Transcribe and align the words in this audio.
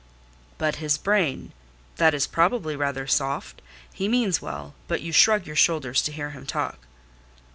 "But 0.57 0.77
his 0.77 0.97
brain? 0.97 1.51
That 1.97 2.15
is 2.15 2.25
probably 2.25 2.75
rather 2.75 3.05
soft? 3.05 3.61
He 3.93 4.07
means 4.07 4.41
well: 4.41 4.73
but 4.87 5.01
you 5.01 5.11
shrug 5.11 5.45
your 5.45 5.55
shoulders 5.55 6.01
to 6.01 6.11
hear 6.11 6.31
him 6.31 6.47
talk?" 6.47 6.79